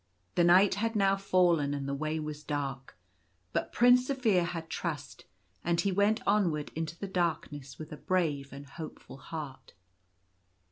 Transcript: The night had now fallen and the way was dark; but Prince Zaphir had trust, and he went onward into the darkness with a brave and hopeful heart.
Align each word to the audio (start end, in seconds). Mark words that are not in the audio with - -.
The 0.33 0.43
night 0.43 0.73
had 0.73 0.95
now 0.95 1.15
fallen 1.15 1.75
and 1.75 1.87
the 1.87 1.93
way 1.93 2.19
was 2.19 2.43
dark; 2.43 2.97
but 3.53 3.71
Prince 3.71 4.07
Zaphir 4.09 4.45
had 4.45 4.67
trust, 4.67 5.25
and 5.63 5.79
he 5.79 5.91
went 5.91 6.21
onward 6.25 6.71
into 6.75 6.97
the 6.97 7.07
darkness 7.07 7.77
with 7.77 7.91
a 7.91 7.97
brave 7.97 8.51
and 8.51 8.65
hopeful 8.65 9.17
heart. 9.17 9.75